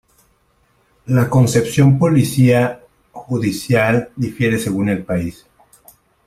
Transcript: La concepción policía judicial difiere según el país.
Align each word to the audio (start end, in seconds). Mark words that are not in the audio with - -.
La 1.05 1.29
concepción 1.29 1.99
policía 1.99 2.81
judicial 3.11 4.09
difiere 4.15 4.57
según 4.57 4.89
el 4.89 5.03
país. 5.05 5.45